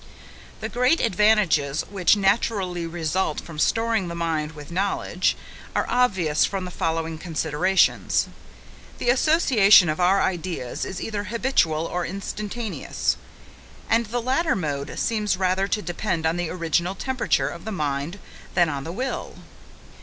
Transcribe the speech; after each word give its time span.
The 0.61 0.67
great 0.67 0.99
advantages 0.99 1.83
which 1.87 2.15
naturally 2.17 2.87
result 2.87 3.39
from 3.39 3.59
storing 3.59 4.07
the 4.07 4.15
mind 4.15 4.53
with 4.53 4.71
knowledge, 4.71 5.37
are 5.75 5.85
obvious 5.87 6.43
from 6.43 6.65
the 6.65 6.71
following 6.71 7.19
considerations. 7.19 8.27
The 8.97 9.11
association 9.11 9.89
of 9.89 9.99
our 9.99 10.19
ideas 10.19 10.85
is 10.85 10.99
either 11.03 11.25
habitual 11.25 11.85
or 11.85 12.03
instantaneous; 12.03 13.15
and 13.91 14.07
the 14.07 14.23
latter 14.23 14.55
mode 14.55 14.97
seems 14.97 15.37
rather 15.37 15.67
to 15.67 15.83
depend 15.83 16.25
on 16.25 16.35
the 16.35 16.49
original 16.49 16.95
temperature 16.95 17.49
of 17.49 17.63
the 17.63 17.71
mind 17.71 18.17
than 18.55 18.69
on 18.69 18.85
the 18.85 18.91
will. 18.91 19.35